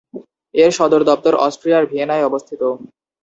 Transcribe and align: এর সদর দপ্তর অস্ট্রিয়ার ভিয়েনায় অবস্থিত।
এর 0.55 0.71
সদর 0.77 1.01
দপ্তর 1.09 1.33
অস্ট্রিয়ার 1.45 1.83
ভিয়েনায় 1.85 2.27
অবস্থিত। 2.29 2.61